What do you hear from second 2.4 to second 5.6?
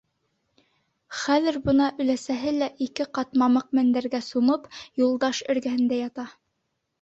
лә ике ҡат мамыҡ мендәргә сумып, Юлдаш